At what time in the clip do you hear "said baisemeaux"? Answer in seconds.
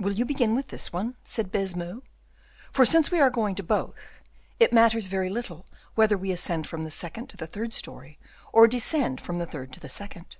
1.22-2.02